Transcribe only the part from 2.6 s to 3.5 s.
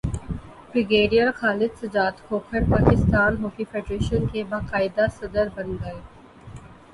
Pakistan